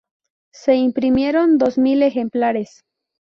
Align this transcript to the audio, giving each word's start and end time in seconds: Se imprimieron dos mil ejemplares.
Se 0.51 0.73
imprimieron 0.73 1.59
dos 1.59 1.77
mil 1.77 2.01
ejemplares. 2.01 2.83